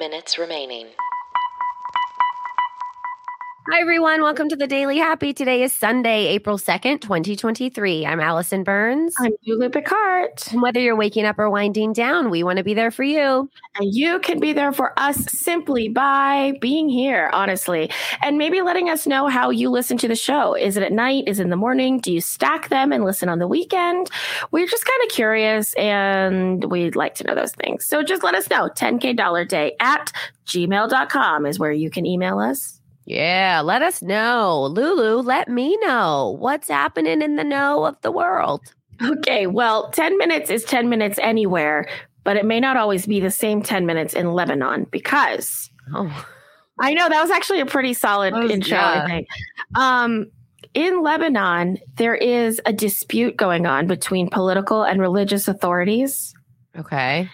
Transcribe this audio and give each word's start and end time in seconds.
minutes 0.00 0.38
remaining. 0.38 0.86
Hi, 3.72 3.82
everyone. 3.82 4.20
Welcome 4.20 4.48
to 4.48 4.56
the 4.56 4.66
Daily 4.66 4.98
Happy. 4.98 5.32
Today 5.32 5.62
is 5.62 5.72
Sunday, 5.72 6.26
April 6.26 6.58
2nd, 6.58 7.02
2023. 7.02 8.04
I'm 8.04 8.18
Allison 8.18 8.64
Burns. 8.64 9.14
I'm 9.16 9.30
Lulu 9.46 9.68
Picard. 9.68 10.42
And 10.50 10.60
whether 10.60 10.80
you're 10.80 10.96
waking 10.96 11.24
up 11.24 11.38
or 11.38 11.48
winding 11.48 11.92
down, 11.92 12.30
we 12.30 12.42
want 12.42 12.56
to 12.56 12.64
be 12.64 12.74
there 12.74 12.90
for 12.90 13.04
you. 13.04 13.48
And 13.76 13.94
you 13.94 14.18
can 14.18 14.40
be 14.40 14.52
there 14.52 14.72
for 14.72 14.92
us 14.98 15.18
simply 15.30 15.88
by 15.88 16.54
being 16.60 16.88
here, 16.88 17.30
honestly, 17.32 17.92
and 18.22 18.38
maybe 18.38 18.60
letting 18.60 18.90
us 18.90 19.06
know 19.06 19.28
how 19.28 19.50
you 19.50 19.70
listen 19.70 19.96
to 19.98 20.08
the 20.08 20.16
show. 20.16 20.54
Is 20.54 20.76
it 20.76 20.82
at 20.82 20.92
night? 20.92 21.28
Is 21.28 21.38
it 21.38 21.44
in 21.44 21.50
the 21.50 21.56
morning? 21.56 22.00
Do 22.00 22.12
you 22.12 22.20
stack 22.20 22.70
them 22.70 22.90
and 22.90 23.04
listen 23.04 23.28
on 23.28 23.38
the 23.38 23.46
weekend? 23.46 24.10
We're 24.50 24.66
just 24.66 24.84
kind 24.84 25.00
of 25.04 25.10
curious 25.10 25.74
and 25.74 26.64
we'd 26.72 26.96
like 26.96 27.14
to 27.16 27.24
know 27.24 27.36
those 27.36 27.52
things. 27.52 27.86
So 27.86 28.02
just 28.02 28.24
let 28.24 28.34
us 28.34 28.50
know. 28.50 28.68
10K 28.68 29.16
dollar 29.16 29.44
day 29.44 29.76
at 29.78 30.10
gmail.com 30.46 31.46
is 31.46 31.60
where 31.60 31.70
you 31.70 31.88
can 31.88 32.04
email 32.04 32.40
us. 32.40 32.79
Yeah, 33.10 33.60
let 33.64 33.82
us 33.82 34.02
know. 34.02 34.68
Lulu, 34.70 35.20
let 35.22 35.48
me 35.48 35.76
know 35.78 36.36
what's 36.38 36.68
happening 36.68 37.22
in 37.22 37.34
the 37.34 37.42
know 37.44 37.84
of 37.84 38.00
the 38.02 38.12
world. 38.12 38.60
Okay, 39.02 39.46
well, 39.48 39.90
10 39.90 40.16
minutes 40.16 40.48
is 40.48 40.62
10 40.64 40.88
minutes 40.88 41.18
anywhere, 41.20 41.88
but 42.22 42.36
it 42.36 42.44
may 42.44 42.60
not 42.60 42.76
always 42.76 43.06
be 43.06 43.18
the 43.18 43.30
same 43.30 43.62
10 43.62 43.84
minutes 43.84 44.14
in 44.14 44.32
Lebanon 44.32 44.86
because 44.90 45.70
Oh, 45.92 46.24
I 46.78 46.94
know 46.94 47.08
that 47.08 47.20
was 47.20 47.30
actually 47.32 47.60
a 47.60 47.66
pretty 47.66 47.94
solid 47.94 48.32
was- 48.32 48.50
intro, 48.50 48.76
yeah. 48.78 49.02
I 49.02 49.06
think. 49.06 49.28
Um, 49.74 50.26
in 50.72 51.02
Lebanon, 51.02 51.78
there 51.96 52.14
is 52.14 52.60
a 52.64 52.72
dispute 52.72 53.36
going 53.36 53.66
on 53.66 53.88
between 53.88 54.30
political 54.30 54.84
and 54.84 55.00
religious 55.00 55.48
authorities 55.48 56.32
okay. 56.78 57.28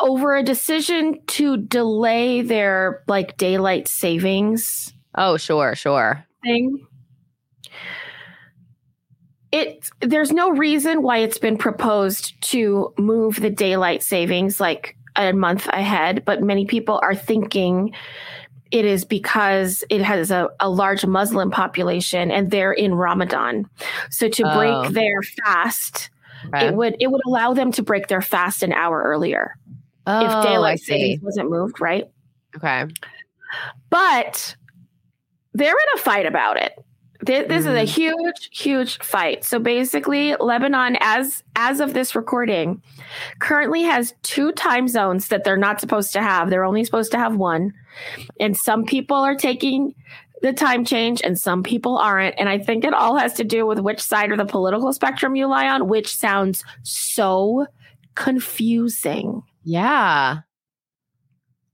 Over 0.00 0.36
a 0.36 0.42
decision 0.42 1.20
to 1.26 1.56
delay 1.56 2.42
their 2.42 3.02
like 3.08 3.36
daylight 3.36 3.88
savings 3.88 4.92
Oh, 5.16 5.36
sure, 5.36 5.74
sure. 5.74 6.24
thing. 6.44 6.86
It 9.52 9.90
there's 10.00 10.30
no 10.30 10.50
reason 10.50 11.02
why 11.02 11.18
it's 11.18 11.38
been 11.38 11.58
proposed 11.58 12.40
to 12.52 12.94
move 12.96 13.40
the 13.40 13.50
daylight 13.50 14.02
savings 14.04 14.60
like 14.60 14.96
a 15.16 15.32
month 15.32 15.66
ahead, 15.68 16.24
but 16.24 16.40
many 16.40 16.66
people 16.66 17.00
are 17.02 17.16
thinking 17.16 17.92
it 18.70 18.84
is 18.84 19.04
because 19.04 19.82
it 19.90 20.00
has 20.00 20.30
a, 20.30 20.48
a 20.60 20.70
large 20.70 21.04
Muslim 21.04 21.50
population 21.50 22.30
and 22.30 22.52
they're 22.52 22.72
in 22.72 22.94
Ramadan. 22.94 23.68
So 24.10 24.28
to 24.28 24.44
Oh. 24.46 24.82
break 24.84 24.94
their 24.94 25.20
fast, 25.44 26.10
it 26.54 26.72
would 26.76 26.94
it 27.00 27.08
would 27.10 27.22
allow 27.26 27.52
them 27.52 27.72
to 27.72 27.82
break 27.82 28.06
their 28.06 28.22
fast 28.22 28.62
an 28.62 28.72
hour 28.72 29.02
earlier 29.04 29.56
oh, 30.10 30.38
if 30.38 30.44
daylight 30.44 30.80
savings 30.80 31.22
wasn't 31.22 31.50
moved, 31.50 31.80
right? 31.80 32.04
Okay. 32.56 32.86
but 33.90 34.56
they're 35.54 35.70
in 35.70 35.98
a 35.98 35.98
fight 35.98 36.26
about 36.26 36.56
it. 36.56 36.72
Th- 37.26 37.48
This 37.48 37.60
is 37.66 37.74
a 37.74 37.82
Mm. 37.84 37.88
huge, 37.88 38.48
huge 38.52 38.98
fight. 38.98 39.44
So 39.44 39.58
basically, 39.58 40.34
Lebanon, 40.36 40.96
as 41.00 41.42
as 41.56 41.80
of 41.80 41.92
this 41.92 42.14
recording, 42.14 42.80
currently 43.40 43.82
has 43.82 44.14
two 44.22 44.52
time 44.52 44.88
zones 44.88 45.28
that 45.28 45.44
they're 45.44 45.56
not 45.56 45.80
supposed 45.80 46.12
to 46.14 46.22
have. 46.22 46.48
They're 46.48 46.64
only 46.64 46.84
supposed 46.84 47.12
to 47.12 47.18
have 47.18 47.36
one, 47.36 47.72
and 48.38 48.56
some 48.56 48.84
people 48.84 49.16
are 49.16 49.34
taking 49.34 49.94
the 50.42 50.52
time 50.54 50.84
change, 50.86 51.20
and 51.22 51.38
some 51.38 51.62
people 51.62 51.98
aren't. 51.98 52.34
And 52.38 52.48
I 52.48 52.58
think 52.58 52.84
it 52.84 52.94
all 52.94 53.16
has 53.16 53.34
to 53.34 53.44
do 53.44 53.66
with 53.66 53.80
which 53.80 54.00
side 54.00 54.32
of 54.32 54.38
the 54.38 54.46
political 54.46 54.90
spectrum 54.94 55.36
you 55.36 55.46
lie 55.46 55.68
on, 55.68 55.88
which 55.88 56.16
sounds 56.16 56.64
so 56.82 57.66
confusing. 58.14 59.42
Yeah. 59.70 60.38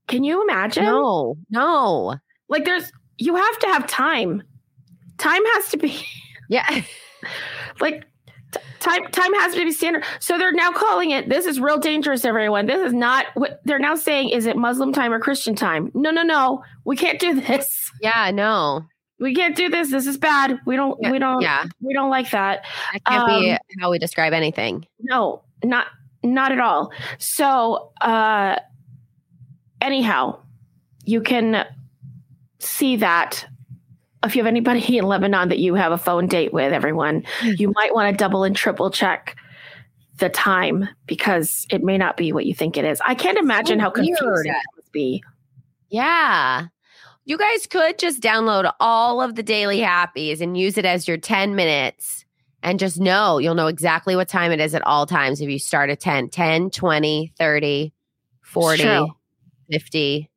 Can 0.07 0.23
you 0.23 0.43
imagine? 0.43 0.83
No, 0.83 1.35
no. 1.49 2.15
Like 2.47 2.63
there's 2.63 2.91
you 3.17 3.35
have 3.35 3.59
to 3.59 3.67
have 3.67 3.87
time. 3.87 4.43
Time 5.17 5.43
has 5.55 5.69
to 5.69 5.77
be 5.77 5.99
Yeah. 6.49 6.81
like 7.81 8.05
t- 8.51 8.59
time 8.79 9.07
time 9.11 9.33
has 9.33 9.55
to 9.55 9.65
be 9.65 9.71
standard. 9.71 10.03
So 10.19 10.37
they're 10.37 10.53
now 10.53 10.71
calling 10.71 11.09
it 11.11 11.27
this 11.27 11.45
is 11.47 11.59
real 11.59 11.79
dangerous 11.79 12.23
everyone. 12.23 12.67
This 12.67 12.85
is 12.85 12.93
not 12.93 13.25
what 13.33 13.61
they're 13.65 13.79
now 13.79 13.95
saying 13.95 14.29
is 14.29 14.45
it 14.45 14.55
Muslim 14.55 14.93
time 14.93 15.11
or 15.11 15.19
Christian 15.19 15.55
time? 15.55 15.91
No, 15.95 16.11
no, 16.11 16.21
no. 16.21 16.63
We 16.85 16.95
can't 16.95 17.19
do 17.19 17.41
this. 17.41 17.91
Yeah, 18.01 18.29
no. 18.31 18.85
We 19.19 19.33
can't 19.33 19.55
do 19.55 19.67
this. 19.67 19.89
This 19.89 20.05
is 20.05 20.17
bad. 20.17 20.59
We 20.67 20.75
don't 20.75 20.97
we 21.11 21.17
don't 21.17 21.41
Yeah. 21.41 21.65
we 21.81 21.93
don't 21.95 22.11
like 22.11 22.29
that. 22.29 22.63
That 22.93 23.03
can't 23.05 23.27
be 23.27 23.51
Um, 23.51 23.57
how 23.81 23.89
we 23.89 23.97
describe 23.97 24.31
anything. 24.33 24.85
No, 25.01 25.41
not 25.63 25.87
not 26.23 26.51
at 26.51 26.59
all. 26.59 26.91
So 27.17 27.91
uh 28.01 28.57
anyhow, 29.81 30.39
you 31.05 31.21
can 31.21 31.65
see 32.59 32.97
that 32.97 33.45
if 34.23 34.35
you 34.35 34.41
have 34.41 34.47
anybody 34.47 34.97
in 34.97 35.05
Lebanon 35.05 35.49
that 35.49 35.59
you 35.59 35.75
have 35.75 35.91
a 35.91 35.97
phone 35.97 36.27
date 36.27 36.53
with, 36.53 36.73
everyone, 36.73 37.23
you 37.43 37.71
might 37.75 37.93
want 37.93 38.11
to 38.11 38.17
double 38.17 38.43
and 38.43 38.55
triple 38.55 38.89
check 38.89 39.35
the 40.17 40.29
time 40.29 40.87
because 41.05 41.65
it 41.69 41.83
may 41.83 41.97
not 41.97 42.17
be 42.17 42.31
what 42.33 42.45
you 42.45 42.53
think 42.53 42.77
it 42.77 42.85
is. 42.85 42.99
I 43.05 43.15
can't 43.15 43.37
imagine 43.37 43.79
how 43.79 43.91
weird. 43.95 44.17
confusing 44.17 44.51
that 44.51 44.63
must 44.75 44.91
be. 44.91 45.23
Yeah. 45.89 46.67
You 47.25 47.37
guys 47.37 47.67
could 47.67 47.99
just 47.99 48.21
download 48.21 48.71
all 48.79 49.21
of 49.21 49.35
the 49.35 49.43
daily 49.43 49.79
happies 49.79 50.41
and 50.41 50.57
use 50.57 50.77
it 50.77 50.85
as 50.85 51.07
your 51.07 51.17
10 51.17 51.55
minutes 51.55 52.25
and 52.63 52.79
just 52.79 52.99
know 52.99 53.37
you'll 53.37 53.55
know 53.55 53.67
exactly 53.67 54.15
what 54.15 54.27
time 54.27 54.51
it 54.51 54.59
is 54.59 54.73
at 54.75 54.81
all 54.85 55.05
times 55.05 55.41
if 55.41 55.49
you 55.49 55.59
start 55.59 55.89
at 55.89 55.99
10, 55.99 56.29
10, 56.29 56.69
20, 56.71 57.33
30, 57.37 57.93
40, 58.41 58.83
True. 58.83 59.07
50. 59.71 60.29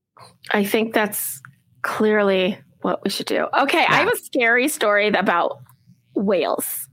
I 0.53 0.64
think 0.64 0.92
that's 0.94 1.41
clearly 1.82 2.59
what 2.82 3.03
we 3.04 3.10
should 3.10 3.26
do. 3.26 3.47
Okay, 3.59 3.84
I 3.88 3.97
have 3.97 4.09
a 4.12 4.16
scary 4.16 4.69
story 4.69 5.09
about 5.09 5.59
whales. 6.14 6.88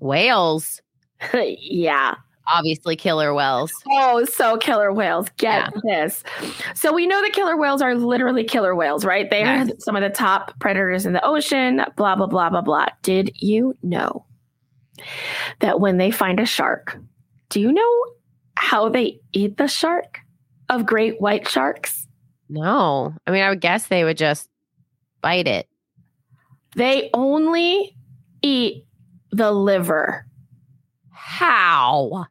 Whales, 0.00 0.80
yeah. 1.32 2.14
obviously 2.52 2.96
killer 2.96 3.32
whales. 3.34 3.72
Oh, 3.88 4.24
so 4.24 4.56
killer 4.56 4.92
whales. 4.92 5.28
Get 5.36 5.72
this. 5.84 6.24
So 6.74 6.92
we 6.92 7.06
know 7.06 7.20
that 7.22 7.32
killer 7.32 7.56
whales 7.56 7.82
are 7.82 7.94
literally 7.94 8.42
killer 8.44 8.74
whales, 8.74 9.04
right? 9.04 9.30
They 9.30 9.40
Yes. 9.40 9.68
are 9.70 9.74
some 9.78 9.94
of 9.96 10.02
the 10.02 10.10
top 10.10 10.58
predators 10.58 11.06
in 11.06 11.12
the 11.12 11.24
ocean, 11.24 11.82
blah, 11.96 12.16
blah, 12.16 12.26
blah, 12.26 12.50
blah, 12.50 12.62
blah. 12.62 12.86
Did 13.02 13.30
you 13.36 13.76
know 13.82 14.24
that 15.60 15.80
when 15.80 15.98
they 15.98 16.10
find 16.10 16.40
a 16.40 16.46
shark, 16.46 16.98
do 17.48 17.60
you 17.60 17.72
know 17.72 18.04
how 18.56 18.88
they 18.88 19.20
eat 19.32 19.56
the 19.56 19.68
shark 19.68 20.20
of 20.68 20.86
great 20.86 21.20
white 21.20 21.48
sharks? 21.48 22.06
No. 22.48 23.14
I 23.26 23.30
mean, 23.30 23.42
I 23.42 23.50
would 23.50 23.60
guess 23.60 23.86
they 23.86 24.04
would 24.04 24.16
just 24.16 24.48
bite 25.20 25.48
it. 25.48 25.66
They 26.76 27.10
only 27.14 27.96
eat 28.42 28.86
the 29.30 29.52
liver. 29.52 30.26
How? 31.10 32.26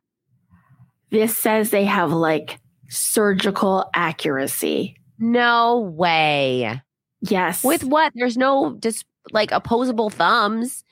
This 1.09 1.37
says 1.37 1.69
they 1.69 1.85
have 1.85 2.11
like 2.11 2.59
surgical 2.89 3.89
accuracy. 3.93 4.95
No 5.19 5.79
way. 5.79 6.81
Yes. 7.21 7.63
With 7.63 7.83
what? 7.83 8.13
There's 8.15 8.37
no 8.37 8.77
just 8.79 9.05
like 9.31 9.51
opposable 9.51 10.09
thumbs. 10.09 10.83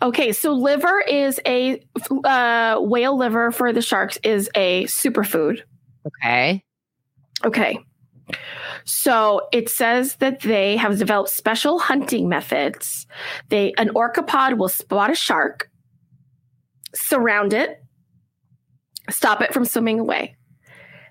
Okay, 0.00 0.32
so 0.32 0.52
liver 0.52 1.00
is 1.00 1.40
a 1.46 1.80
uh, 2.24 2.78
whale 2.80 3.16
liver 3.16 3.50
for 3.50 3.72
the 3.72 3.82
sharks 3.82 4.18
is 4.24 4.50
a 4.54 4.84
superfood. 4.84 5.60
Okay. 6.06 6.64
Okay. 7.44 7.78
So 8.84 9.48
it 9.52 9.68
says 9.68 10.16
that 10.16 10.40
they 10.40 10.76
have 10.76 10.98
developed 10.98 11.30
special 11.30 11.78
hunting 11.78 12.28
methods. 12.28 13.06
They 13.48 13.72
an 13.78 13.90
orcapod 13.90 14.56
will 14.56 14.68
spot 14.68 15.10
a 15.10 15.14
shark, 15.14 15.68
surround 16.94 17.52
it, 17.52 17.82
stop 19.10 19.40
it 19.40 19.52
from 19.52 19.64
swimming 19.64 20.00
away. 20.00 20.36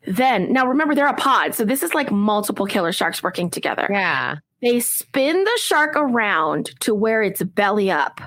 Then, 0.07 0.51
now 0.51 0.65
remember 0.65 0.95
they're 0.95 1.07
a 1.07 1.13
pod, 1.13 1.53
so 1.53 1.63
this 1.63 1.83
is 1.83 1.93
like 1.93 2.11
multiple 2.11 2.65
killer 2.65 2.91
sharks 2.91 3.21
working 3.21 3.49
together. 3.49 3.87
Yeah. 3.89 4.37
They 4.61 4.79
spin 4.79 5.43
the 5.43 5.59
shark 5.61 5.95
around 5.95 6.71
to 6.81 6.95
where 6.95 7.21
it's 7.21 7.43
belly 7.43 7.91
up. 7.91 8.19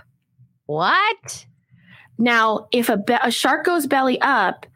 What? 0.66 1.46
Now, 2.18 2.68
if 2.72 2.88
a, 2.88 2.96
be- 2.96 3.16
a 3.22 3.30
shark 3.30 3.64
goes 3.64 3.86
belly 3.86 4.20
up, 4.20 4.66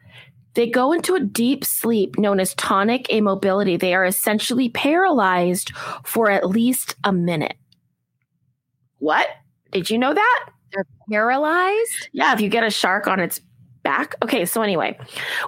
they 0.55 0.69
go 0.69 0.91
into 0.91 1.15
a 1.15 1.19
deep 1.19 1.63
sleep 1.63 2.17
known 2.17 2.39
as 2.39 2.53
tonic 2.55 3.09
immobility. 3.09 3.77
They 3.77 3.93
are 3.93 4.05
essentially 4.05 4.69
paralyzed 4.69 5.71
for 6.03 6.29
at 6.29 6.49
least 6.49 6.95
a 7.03 7.13
minute. 7.13 7.55
What? 8.97 9.27
Did 9.71 9.89
you 9.89 9.97
know 9.97 10.13
that? 10.13 10.49
They're 10.73 10.85
paralyzed? 11.09 12.09
Yeah, 12.11 12.33
if 12.33 12.41
you 12.41 12.49
get 12.49 12.63
a 12.63 12.69
shark 12.69 13.07
on 13.07 13.19
its 13.19 13.39
back. 13.83 14.15
Okay, 14.21 14.45
so 14.45 14.61
anyway, 14.61 14.99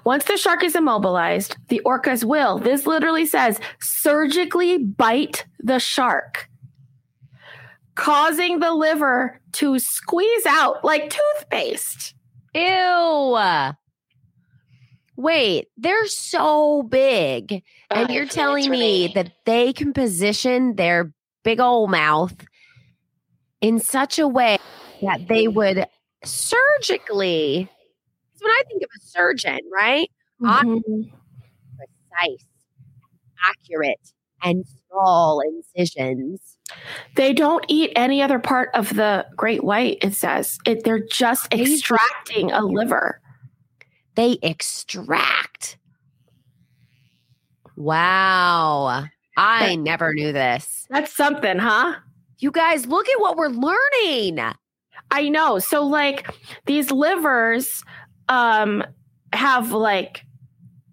once 0.03 0.25
the 0.25 0.37
shark 0.37 0.63
is 0.63 0.75
immobilized, 0.75 1.57
the 1.67 1.81
orcas 1.85 2.23
will, 2.23 2.57
this 2.57 2.87
literally 2.87 3.25
says, 3.25 3.59
surgically 3.79 4.77
bite 4.77 5.45
the 5.59 5.79
shark, 5.79 6.49
causing 8.01 8.59
the 8.59 8.73
liver 8.73 9.39
to 9.53 9.77
squeeze 9.77 10.45
out 10.47 10.83
like 10.83 11.13
toothpaste. 11.37 12.15
Ew. 12.55 13.37
Wait, 15.15 15.67
they're 15.77 16.07
so 16.07 16.81
big. 16.81 17.61
And 17.91 18.09
you're 18.09 18.25
telling 18.25 18.71
me 18.71 19.11
that 19.13 19.31
they 19.45 19.71
can 19.71 19.93
position 19.93 20.75
their 20.77 21.13
big 21.43 21.59
old 21.59 21.91
mouth 21.91 22.33
in 23.61 23.79
such 23.79 24.17
a 24.17 24.27
way 24.27 24.57
that 25.03 25.27
they 25.27 25.47
would 25.47 25.85
surgically. 26.25 27.69
When 28.39 28.51
I 28.51 28.63
think 28.67 28.81
of 28.81 28.89
a 28.97 28.99
surgeon, 29.05 29.59
right? 29.71 30.09
Mhm. 30.41 31.11
Precise, 31.77 32.45
accurate, 33.47 34.13
and 34.41 34.65
small 34.89 35.41
incisions. 35.41 36.57
They 37.15 37.33
don't 37.33 37.65
eat 37.67 37.91
any 37.95 38.21
other 38.21 38.39
part 38.39 38.69
of 38.73 38.95
the 38.95 39.25
great 39.35 39.63
white, 39.63 39.97
it 40.01 40.13
says. 40.13 40.57
It, 40.65 40.83
they're 40.83 41.05
just 41.05 41.49
They 41.51 41.61
extracting 41.61 42.51
a 42.51 42.63
liver. 42.65 43.21
They 44.15 44.37
extract. 44.41 45.77
Wow. 47.75 49.05
I 49.37 49.67
That- 49.69 49.77
never 49.79 50.13
knew 50.13 50.31
this. 50.33 50.85
That's 50.89 51.15
something, 51.15 51.57
huh? 51.57 51.95
You 52.39 52.51
guys, 52.51 52.85
look 52.87 53.07
at 53.07 53.19
what 53.21 53.37
we're 53.37 53.49
learning. 53.49 54.39
I 55.11 55.29
know. 55.29 55.59
So 55.59 55.83
like 55.85 56.27
these 56.65 56.91
livers 56.91 57.83
um 58.29 58.83
have 59.33 59.71
like 59.71 60.25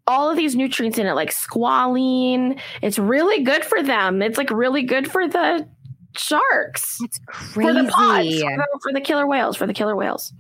all 0.09 0.31
of 0.31 0.37
these 0.37 0.57
nutrients 0.57 0.99
in 0.99 1.07
it, 1.07 1.13
like 1.13 1.31
squalene. 1.31 2.59
It's 2.83 2.99
really 2.99 3.45
good 3.45 3.65
for 3.65 3.83
them. 3.83 4.23
It's 4.23 4.39
like 4.39 4.51
really 4.51 4.83
good 4.83 5.11
for 5.11 5.29
the 5.29 5.69
sharks. 6.17 6.99
For 7.33 7.63
crazy. 7.63 7.73
the 7.83 7.89
pods, 7.91 8.41
for 8.43 8.57
the, 8.57 8.81
for 8.83 8.93
the 8.93 9.01
killer 9.01 9.27
whales, 9.27 9.57
for 9.57 9.67
the 9.67 9.75
killer 9.75 9.95
whales. 9.95 10.33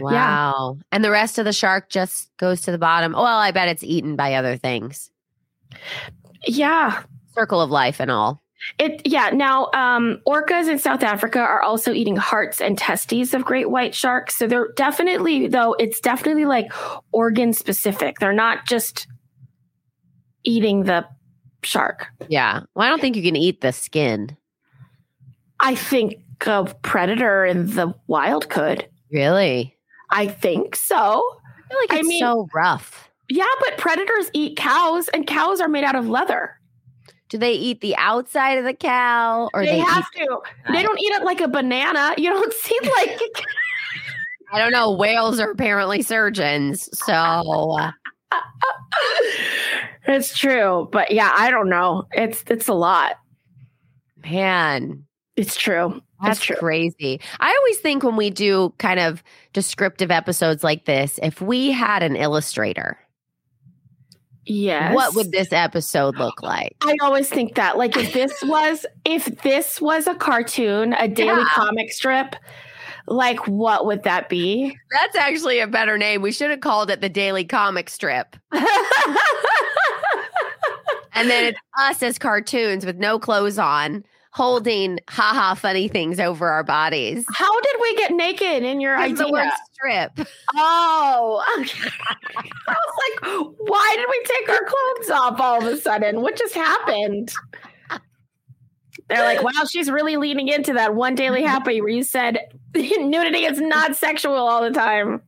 Wow. 0.00 0.78
And 0.90 1.04
the 1.04 1.10
rest 1.10 1.38
of 1.38 1.44
the 1.44 1.52
shark 1.52 1.88
just 1.88 2.30
goes 2.36 2.62
to 2.62 2.72
the 2.72 2.78
bottom. 2.78 3.12
Well, 3.12 3.24
I 3.24 3.50
bet 3.52 3.68
it's 3.68 3.84
eaten 3.84 4.16
by 4.16 4.34
other 4.34 4.56
things. 4.56 5.10
Yeah. 6.46 7.02
Circle 7.34 7.60
of 7.60 7.70
life 7.70 8.00
and 8.00 8.10
all. 8.10 8.42
It 8.78 9.02
yeah. 9.04 9.30
Now 9.30 9.68
um 9.74 10.20
orcas 10.26 10.68
in 10.68 10.78
South 10.78 11.02
Africa 11.02 11.38
are 11.40 11.62
also 11.62 11.92
eating 11.92 12.16
hearts 12.16 12.60
and 12.60 12.76
testes 12.78 13.34
of 13.34 13.44
great 13.44 13.70
white 13.70 13.94
sharks. 13.94 14.36
So 14.36 14.46
they're 14.46 14.72
definitely 14.76 15.46
though 15.48 15.74
it's 15.74 16.00
definitely 16.00 16.44
like 16.44 16.72
organ 17.12 17.52
specific. 17.52 18.18
They're 18.18 18.32
not 18.32 18.66
just 18.66 19.06
eating 20.44 20.84
the 20.84 21.06
shark. 21.62 22.08
Yeah. 22.28 22.60
Well, 22.74 22.86
I 22.86 22.88
don't 22.88 23.00
think 23.00 23.16
you 23.16 23.22
can 23.22 23.36
eat 23.36 23.60
the 23.60 23.72
skin. 23.72 24.36
I 25.60 25.74
think 25.74 26.16
a 26.46 26.64
predator 26.82 27.44
in 27.44 27.70
the 27.74 27.94
wild 28.06 28.50
could. 28.50 28.86
Really? 29.10 29.76
I 30.10 30.26
think 30.26 30.76
so. 30.76 30.94
I 30.96 31.68
feel 31.68 31.78
like 31.80 31.92
I 31.92 31.98
it's 32.00 32.08
mean- 32.08 32.20
so 32.20 32.48
rough. 32.54 33.08
Yeah, 33.30 33.46
but 33.60 33.78
predators 33.78 34.28
eat 34.34 34.58
cows, 34.58 35.08
and 35.08 35.26
cows 35.26 35.58
are 35.62 35.68
made 35.68 35.82
out 35.84 35.96
of 35.96 36.06
leather. 36.10 36.58
Do 37.34 37.38
they 37.38 37.54
eat 37.54 37.80
the 37.80 37.96
outside 37.96 38.58
of 38.58 38.64
the 38.64 38.74
cow 38.74 39.50
or 39.52 39.64
they, 39.64 39.72
they, 39.72 39.78
have 39.80 40.08
to. 40.08 40.38
They 40.70 40.84
don't 40.84 41.00
eat 41.00 41.10
it 41.10 41.24
like 41.24 41.40
a 41.40 41.48
banana. 41.48 42.14
You 42.16 42.30
don't 42.30 42.52
see 42.62 42.78
like 42.80 43.20
I 44.52 44.60
don't 44.60 44.70
know. 44.70 44.92
Whales 44.92 45.40
are 45.40 45.50
apparently 45.50 46.00
surgeons. 46.02 46.88
So 46.92 47.12
uh, 47.12 47.90
it's 50.06 50.38
true, 50.38 50.88
but 50.92 51.10
yeah, 51.10 51.32
I 51.36 51.50
don't 51.50 51.68
know. 51.68 52.04
It's 52.12 52.44
it's 52.46 52.68
a 52.68 52.72
lot. 52.72 53.16
man, 54.24 55.04
It's 55.34 55.56
true. 55.56 56.00
That's 56.22 56.38
it's 56.38 56.46
true. 56.46 56.56
crazy. 56.58 57.20
I 57.40 57.52
always 57.52 57.78
think 57.78 58.04
when 58.04 58.14
we 58.14 58.30
do 58.30 58.72
kind 58.78 59.00
of 59.00 59.24
descriptive 59.52 60.12
episodes 60.12 60.62
like 60.62 60.84
this, 60.84 61.18
if 61.20 61.40
we 61.40 61.72
had 61.72 62.04
an 62.04 62.14
illustrator, 62.14 62.96
Yes. 64.46 64.94
what 64.94 65.14
would 65.14 65.32
this 65.32 65.52
episode 65.52 66.16
look 66.16 66.42
like? 66.42 66.76
I 66.82 66.94
always 67.02 67.28
think 67.28 67.54
that 67.54 67.76
like 67.78 67.96
if 67.96 68.12
this 68.12 68.32
was 68.44 68.84
if 69.04 69.24
this 69.42 69.80
was 69.80 70.06
a 70.06 70.14
cartoon, 70.14 70.92
a 70.94 71.08
daily 71.08 71.40
Yeah. 71.40 71.48
comic 71.52 71.92
strip, 71.92 72.36
like 73.06 73.46
what 73.48 73.86
would 73.86 74.02
that 74.04 74.28
be? 74.28 74.76
That's 74.90 75.16
actually 75.16 75.60
a 75.60 75.66
better 75.66 75.96
name. 75.98 76.22
We 76.22 76.32
should 76.32 76.50
have 76.50 76.60
called 76.60 76.90
it 76.90 77.00
the 77.00 77.08
Daily 77.08 77.44
Comic 77.44 77.88
Strip. 77.90 78.36
And 81.16 81.30
then 81.30 81.44
it's 81.44 81.58
us 81.78 82.02
as 82.02 82.18
cartoons 82.18 82.84
with 82.84 82.96
no 82.96 83.20
clothes 83.20 83.56
on, 83.56 84.04
holding 84.34 84.98
haha 85.08 85.54
funny 85.54 85.86
things 85.86 86.18
over 86.18 86.48
our 86.48 86.64
bodies. 86.64 87.24
How 87.32 87.60
did 87.60 87.76
we 87.80 87.94
get 87.96 88.10
naked 88.12 88.64
in 88.64 88.80
your 88.80 88.96
It's 88.98 89.18
the 89.18 89.28
word 89.30 89.40
idea? 89.42 89.52
strip. 89.72 90.28
Oh, 90.56 91.42
I 91.56 91.60
was 92.68 93.22
like, 93.22 93.54
why 93.58 93.94
did 93.96 94.06
we 94.10 94.22
take 94.24 94.48
our 94.48 94.64
clothes 94.64 95.10
off 95.10 95.40
all 95.40 95.58
of 95.66 95.72
a 95.72 95.76
sudden? 95.76 96.20
What 96.20 96.36
just 96.36 96.54
happened? 96.54 97.32
They're 99.08 99.24
like, 99.24 99.42
wow, 99.42 99.64
she's 99.70 99.90
really 99.90 100.16
leaning 100.16 100.48
into 100.48 100.72
that 100.72 100.94
one 100.94 101.14
daily 101.14 101.42
happy 101.42 101.80
where 101.80 101.90
you 101.90 102.02
said 102.02 102.38
nudity 102.74 103.44
is 103.44 103.60
not 103.60 103.94
sexual 103.96 104.34
all 104.34 104.62
the 104.62 104.70
time. 104.70 105.20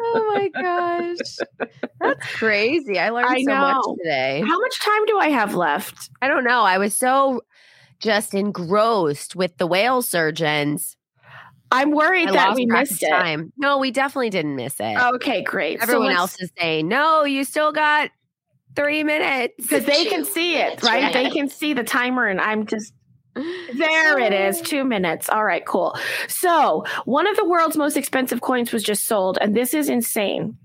Oh 0.00 0.32
my 0.34 0.48
gosh. 0.60 1.68
That's 2.00 2.26
crazy. 2.34 2.98
I 2.98 3.10
learned 3.10 3.28
I 3.28 3.42
so 3.44 3.54
much 3.54 3.84
today. 3.98 4.42
How 4.46 4.58
much 4.58 4.80
time 4.80 5.06
do 5.06 5.18
I 5.18 5.28
have 5.28 5.54
left? 5.54 6.10
I 6.20 6.26
don't 6.28 6.44
know. 6.44 6.62
I 6.62 6.78
was 6.78 6.94
so 6.96 7.42
just 8.00 8.34
engrossed 8.34 9.36
with 9.36 9.56
the 9.58 9.66
whale 9.66 10.02
surgeons. 10.02 10.96
I'm 11.72 11.90
worried 11.90 12.28
I 12.28 12.32
that 12.32 12.54
we 12.54 12.66
missed 12.66 13.02
of 13.02 13.08
it. 13.08 13.10
Time. 13.10 13.52
No, 13.56 13.78
we 13.78 13.90
definitely 13.90 14.30
didn't 14.30 14.56
miss 14.56 14.76
it. 14.78 14.96
Okay, 14.96 15.42
great. 15.42 15.80
Everyone 15.82 16.12
else 16.12 16.40
is 16.40 16.50
saying, 16.58 16.86
no, 16.86 17.24
you 17.24 17.44
still 17.44 17.72
got 17.72 18.10
three 18.76 19.02
minutes. 19.02 19.54
because 19.56 19.84
they 19.84 20.04
can 20.04 20.24
see 20.24 20.56
it, 20.56 20.82
right? 20.82 21.02
right. 21.02 21.12
They 21.12 21.30
can 21.30 21.48
see 21.48 21.72
the 21.72 21.82
timer, 21.82 22.26
and 22.26 22.40
I'm 22.40 22.66
just 22.66 22.92
There 23.74 24.18
it 24.18 24.32
is, 24.32 24.62
two 24.62 24.84
minutes. 24.84 25.28
All 25.28 25.44
right, 25.44 25.64
cool. 25.64 25.94
So, 26.26 26.84
one 27.04 27.26
of 27.26 27.36
the 27.36 27.44
world's 27.44 27.76
most 27.76 27.96
expensive 27.96 28.40
coins 28.40 28.72
was 28.72 28.82
just 28.82 29.04
sold, 29.04 29.36
and 29.40 29.54
this 29.54 29.74
is 29.74 29.90
insane. 29.90 30.56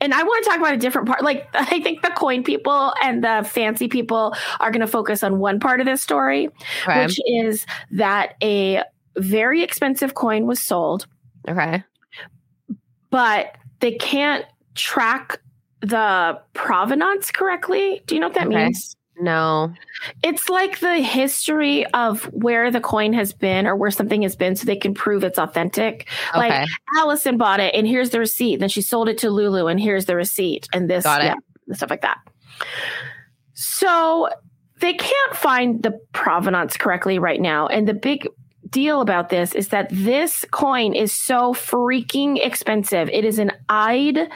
And 0.00 0.14
I 0.14 0.22
want 0.22 0.44
to 0.44 0.50
talk 0.50 0.58
about 0.58 0.74
a 0.74 0.78
different 0.78 1.08
part. 1.08 1.22
Like, 1.22 1.48
I 1.54 1.80
think 1.80 2.02
the 2.02 2.10
coin 2.10 2.42
people 2.42 2.92
and 3.02 3.22
the 3.24 3.46
fancy 3.48 3.88
people 3.88 4.34
are 4.60 4.70
going 4.70 4.80
to 4.80 4.86
focus 4.86 5.22
on 5.22 5.38
one 5.38 5.60
part 5.60 5.80
of 5.80 5.86
this 5.86 6.02
story, 6.02 6.48
Okay. 6.84 7.04
which 7.06 7.18
is 7.26 7.66
that 7.92 8.34
a 8.42 8.82
very 9.16 9.62
expensive 9.62 10.14
coin 10.14 10.46
was 10.46 10.60
sold, 10.60 11.06
okay. 11.48 11.82
but 13.10 13.56
they 13.80 13.92
can't 13.92 14.44
track 14.74 15.40
the 15.80 16.40
provenance 16.54 17.30
correctly. 17.30 18.02
Do 18.06 18.14
you 18.14 18.20
know 18.20 18.28
what 18.28 18.34
that 18.34 18.46
Okay. 18.48 18.64
means? 18.64 18.96
No. 19.20 19.72
It's 20.22 20.48
like 20.48 20.78
the 20.80 20.96
history 20.96 21.86
of 21.86 22.24
where 22.32 22.70
the 22.70 22.80
coin 22.80 23.12
has 23.14 23.32
been 23.32 23.66
or 23.66 23.74
where 23.74 23.90
something 23.90 24.22
has 24.22 24.36
been 24.36 24.56
so 24.56 24.64
they 24.64 24.76
can 24.76 24.94
prove 24.94 25.24
it's 25.24 25.38
authentic. 25.38 26.08
Okay. 26.30 26.38
Like 26.38 26.68
Allison 26.98 27.36
bought 27.36 27.60
it 27.60 27.74
and 27.74 27.86
here's 27.86 28.10
the 28.10 28.18
receipt. 28.18 28.60
Then 28.60 28.68
she 28.68 28.82
sold 28.82 29.08
it 29.08 29.18
to 29.18 29.30
Lulu 29.30 29.66
and 29.66 29.80
here's 29.80 30.04
the 30.06 30.16
receipt 30.16 30.68
and 30.72 30.88
this 30.88 31.04
Got 31.04 31.22
it. 31.22 31.24
yeah, 31.24 31.34
and 31.66 31.76
stuff 31.76 31.90
like 31.90 32.02
that. 32.02 32.18
So 33.54 34.28
they 34.80 34.94
can't 34.94 35.34
find 35.34 35.82
the 35.82 35.98
provenance 36.12 36.76
correctly 36.76 37.18
right 37.18 37.40
now. 37.40 37.66
And 37.66 37.88
the 37.88 37.94
big 37.94 38.28
deal 38.70 39.00
about 39.00 39.30
this 39.30 39.54
is 39.54 39.68
that 39.68 39.88
this 39.90 40.44
coin 40.50 40.94
is 40.94 41.12
so 41.12 41.54
freaking 41.54 42.44
expensive. 42.44 43.08
It 43.08 43.24
is 43.24 43.38
an 43.38 43.52
Eid 43.68 44.28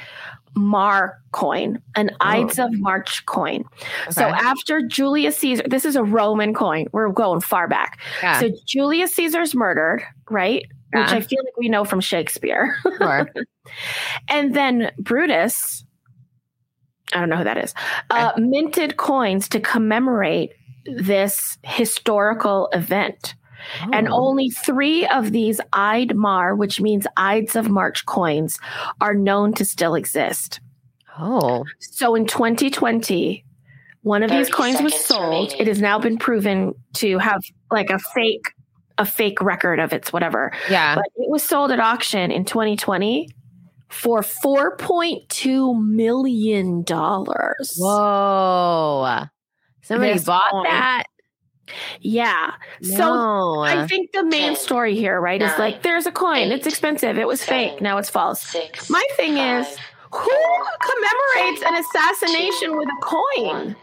Mar 0.55 1.19
coin, 1.33 1.81
an 1.97 2.11
Oh. 2.15 2.17
Ides 2.21 2.59
of 2.59 2.71
March 2.73 3.25
coin. 3.27 3.65
So 4.11 4.23
after 4.23 4.83
Julius 4.83 5.39
Caesar, 5.39 5.65
this 5.67 5.85
is 5.85 5.97
a 5.97 6.05
Roman 6.05 6.53
coin. 6.55 6.87
We're 6.93 7.11
going 7.11 7.41
far 7.41 7.69
back. 7.69 8.01
Yeah. 8.23 8.41
So 8.41 8.51
Julius 8.67 9.15
Caesar's 9.15 9.55
murdered, 9.55 10.03
right? 10.31 10.65
Which 10.95 11.09
I 11.09 11.21
feel 11.23 11.39
like 11.43 11.57
we 11.57 11.69
know 11.71 11.85
from 11.85 12.01
Shakespeare. 12.01 12.77
Sure. 12.99 13.27
and 14.29 14.55
then 14.55 14.91
Brutus, 14.99 15.85
I 17.15 17.21
don't 17.21 17.29
know 17.31 17.37
who 17.37 17.45
that 17.45 17.59
is, 17.59 17.73
uh, 18.11 18.33
minted 18.37 18.97
coins 18.97 19.49
to 19.51 19.61
commemorate 19.61 20.51
this 20.85 21.57
historical 21.65 22.69
event. 22.73 23.35
And 23.93 24.09
Oh. 24.09 24.13
only 24.29 24.51
three 24.51 25.07
of 25.09 25.33
these 25.33 25.61
Eid 25.73 26.17
Mar, 26.17 26.55
which 26.55 26.81
means 26.81 27.07
Ides 27.17 27.57
of 27.57 27.69
March 27.71 28.05
coins, 28.07 28.59
are 29.01 29.15
known 29.15 29.53
to 29.55 29.65
still 29.65 29.95
exist. 29.95 30.61
Oh. 31.19 31.65
So 31.81 32.15
in 32.15 32.27
2020, 32.27 33.45
one 34.03 34.23
of 34.23 34.31
these 34.31 34.49
coins 34.51 34.81
was 34.83 34.95
sold. 34.95 35.23
remaining. 35.53 35.61
It 35.61 35.67
has 35.69 35.81
now 35.81 35.99
been 35.99 36.17
proven 36.19 36.75
to 36.95 37.19
have 37.19 37.43
like 37.71 37.91
a 37.91 37.99
fake 37.99 38.53
a 38.99 39.07
fake 39.07 39.41
record 39.41 39.79
of 39.81 39.93
its 39.93 40.13
whatever. 40.13 40.53
Yeah. 40.69 40.95
But 40.97 41.05
it 41.17 41.31
was 41.31 41.43
sold 41.43 41.71
at 41.73 41.81
auction 41.81 42.31
in 42.31 42.45
2020 42.45 43.27
for 43.89 44.21
4.2 44.23 45.75
million 45.83 46.83
dollars. 46.83 47.75
Whoa. 47.79 49.25
Somebody 49.83 50.13
This 50.13 50.25
bought 50.25 50.51
coin. 50.51 50.65
that? 50.65 51.05
Yeah. 52.01 52.53
So 52.83 53.61
I 53.61 53.87
think 53.87 54.13
the 54.13 54.25
main 54.25 54.55
Ten, 54.55 54.57
story 54.57 54.95
here, 54.97 55.21
right, 55.21 55.41
is 55.41 55.57
like 55.59 55.83
there's 55.83 56.07
a 56.07 56.13
coin. 56.13 56.51
it's 56.53 56.67
expensive. 56.67 57.19
It 57.19 57.27
was 57.27 57.41
seven, 57.41 57.71
fake. 57.71 57.81
Now 57.81 57.99
it's 57.99 58.11
false. 58.11 58.41
Six. 58.43 58.91
My 58.91 59.05
thing 59.17 59.37
five, 59.37 59.67
is, 59.67 59.79
Who 60.13 60.31
commemorates 60.81 61.63
an 61.63 61.75
assassination 61.77 62.77
with 62.77 62.89
a 62.89 63.01
coin? 63.03 63.77